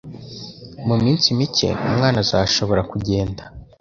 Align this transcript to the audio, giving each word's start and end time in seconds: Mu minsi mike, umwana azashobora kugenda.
Mu 0.87 0.95
minsi 1.03 1.27
mike, 1.39 1.69
umwana 1.87 2.17
azashobora 2.23 2.81
kugenda. 2.91 3.43